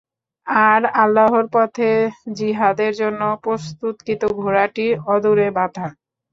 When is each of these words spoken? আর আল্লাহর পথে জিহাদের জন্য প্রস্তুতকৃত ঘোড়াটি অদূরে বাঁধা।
আর 0.65 0.81
আল্লাহর 0.95 1.45
পথে 1.53 1.89
জিহাদের 2.37 2.91
জন্য 3.01 3.21
প্রস্তুতকৃত 3.43 4.21
ঘোড়াটি 4.39 4.85
অদূরে 5.07 5.47
বাঁধা। 5.57 5.87